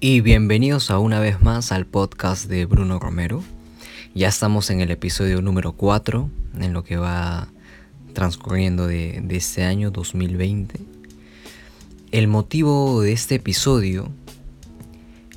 [0.00, 3.42] Y bienvenidos a una vez más al podcast de Bruno Romero.
[4.14, 6.28] Ya estamos en el episodio número 4,
[6.60, 7.48] en lo que va
[8.12, 10.78] transcurriendo de, este año 2020.
[12.10, 14.10] El motivo de este episodio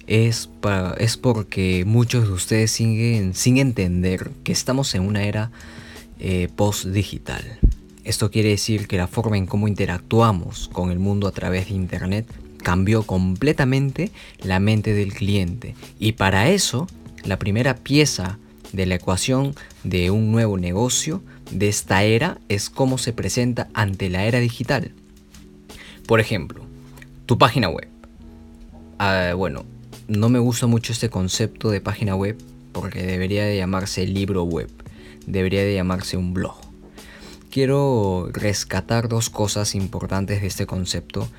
[0.05, 0.49] es,
[0.97, 5.51] es porque muchos de ustedes siguen sin entender que estamos en una era
[6.19, 7.59] eh, post-digital.
[8.03, 11.75] Esto quiere decir que la forma en cómo interactuamos con el mundo a través de
[11.75, 12.27] Internet
[12.67, 14.11] cambió completamente
[14.43, 15.73] la mente del cliente.
[15.99, 16.85] Y para eso,
[17.23, 18.39] la primera pieza
[18.73, 24.09] de la ecuación de un nuevo negocio de esta era es cómo se presenta ante
[24.09, 24.91] la era digital.
[26.07, 26.61] Por ejemplo,
[27.25, 27.87] tu página web.
[28.99, 29.63] Ah, bueno,
[30.09, 32.37] no me gusta mucho este concepto de página web
[32.73, 34.69] porque debería de llamarse libro web,
[35.25, 36.57] debería de llamarse un blog.
[37.49, 41.29] Quiero rescatar dos cosas importantes de este concepto.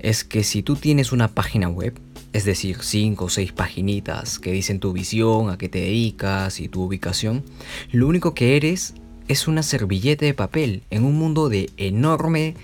[0.00, 1.94] Es que si tú tienes una página web,
[2.32, 6.68] es decir, cinco o seis paginitas que dicen tu visión, a qué te dedicas y
[6.68, 7.44] tu ubicación,
[7.92, 8.94] lo único que eres
[9.28, 12.54] es una servilleta de papel en un mundo de enorme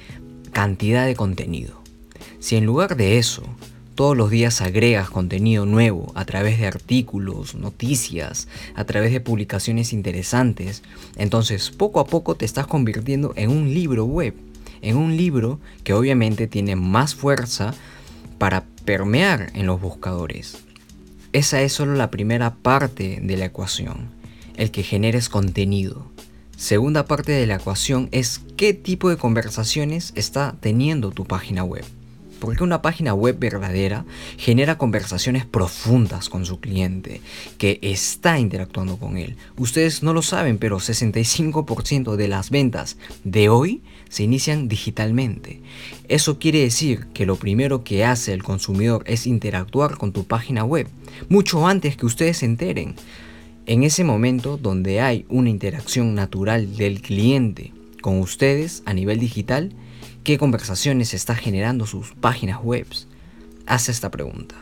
[0.52, 1.80] cantidad de contenido.
[2.38, 3.42] Si en lugar de eso,
[3.94, 9.92] todos los días agregas contenido nuevo a través de artículos, noticias, a través de publicaciones
[9.92, 10.82] interesantes,
[11.16, 14.34] entonces poco a poco te estás convirtiendo en un libro web,
[14.82, 17.74] en un libro que obviamente tiene más fuerza
[18.38, 20.58] para permear en los buscadores.
[21.32, 24.08] Esa es solo la primera parte de la ecuación,
[24.56, 26.06] el que generes contenido.
[26.56, 31.84] Segunda parte de la ecuación es qué tipo de conversaciones está teniendo tu página web.
[32.38, 34.04] Porque una página web verdadera
[34.36, 37.20] genera conversaciones profundas con su cliente,
[37.58, 39.36] que está interactuando con él.
[39.56, 45.60] Ustedes no lo saben, pero 65% de las ventas de hoy se inician digitalmente.
[46.08, 50.64] Eso quiere decir que lo primero que hace el consumidor es interactuar con tu página
[50.64, 50.88] web,
[51.28, 52.94] mucho antes que ustedes se enteren.
[53.66, 59.72] En ese momento donde hay una interacción natural del cliente con ustedes a nivel digital,
[60.26, 62.84] ¿Qué conversaciones está generando sus páginas web?
[63.64, 64.56] Hace esta pregunta.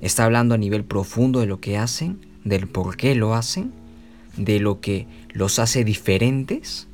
[0.00, 2.24] ¿Está hablando a nivel profundo de lo que hacen?
[2.44, 3.72] ¿Del por qué lo hacen?
[4.36, 6.86] ¿De lo que los hace diferentes?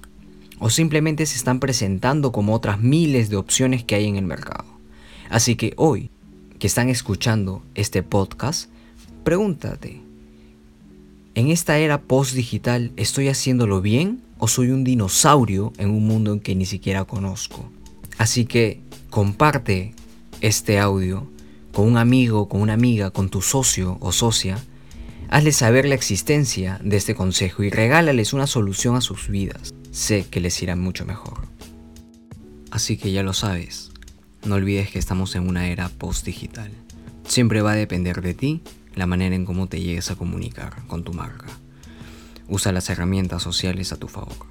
[0.58, 4.64] ¿O simplemente se están presentando como otras miles de opciones que hay en el mercado?
[5.28, 6.08] Así que hoy,
[6.58, 8.70] que están escuchando este podcast,
[9.22, 10.00] pregúntate,
[11.34, 16.40] ¿en esta era post-digital estoy haciéndolo bien o soy un dinosaurio en un mundo en
[16.40, 17.70] que ni siquiera conozco?
[18.18, 18.80] Así que
[19.10, 19.94] comparte
[20.40, 21.30] este audio
[21.72, 24.58] con un amigo, con una amiga, con tu socio o socia.
[25.30, 29.72] Hazle saber la existencia de este consejo y regálales una solución a sus vidas.
[29.92, 31.46] Sé que les irá mucho mejor.
[32.70, 33.90] Así que ya lo sabes,
[34.44, 36.70] no olvides que estamos en una era post-digital.
[37.26, 38.62] Siempre va a depender de ti
[38.94, 41.46] la manera en cómo te llegues a comunicar con tu marca.
[42.48, 44.46] Usa las herramientas sociales a tu favor.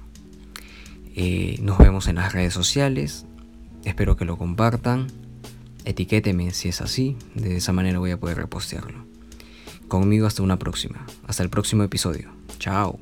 [1.14, 3.26] Eh, nos vemos en las redes sociales
[3.84, 5.06] Espero que lo compartan.
[5.84, 7.16] Etiquéteme si es así.
[7.34, 9.06] De esa manera voy a poder repostearlo.
[9.88, 11.06] Conmigo hasta una próxima.
[11.26, 12.30] Hasta el próximo episodio.
[12.58, 12.98] Chao.